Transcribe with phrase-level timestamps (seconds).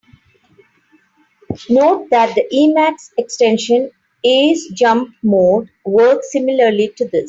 [1.69, 3.91] Note that the Emacs extension
[4.23, 7.19] "Ace jump mode" works similarly to this.